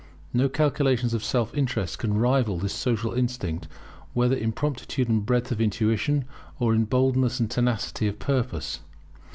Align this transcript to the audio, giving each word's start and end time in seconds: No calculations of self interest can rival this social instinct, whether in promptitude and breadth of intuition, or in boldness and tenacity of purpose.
No 0.33 0.49
calculations 0.49 1.13
of 1.13 1.23
self 1.23 1.53
interest 1.53 1.99
can 1.99 2.15
rival 2.15 2.57
this 2.57 2.73
social 2.73 3.13
instinct, 3.13 3.67
whether 4.15 4.35
in 4.35 4.51
promptitude 4.51 5.07
and 5.07 5.23
breadth 5.23 5.51
of 5.51 5.61
intuition, 5.61 6.25
or 6.57 6.73
in 6.73 6.85
boldness 6.85 7.39
and 7.39 7.51
tenacity 7.51 8.07
of 8.07 8.17
purpose. 8.17 8.79